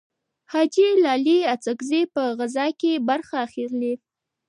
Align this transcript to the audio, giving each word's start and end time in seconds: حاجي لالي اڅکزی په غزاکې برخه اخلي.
حاجي 0.51 0.87
لالي 1.03 1.37
اڅکزی 1.53 2.01
په 2.13 2.23
غزاکې 2.37 2.93
برخه 3.09 3.35
اخلي. 3.45 3.93